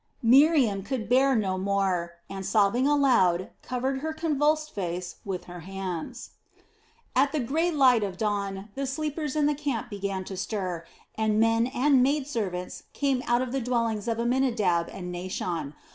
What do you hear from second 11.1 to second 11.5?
and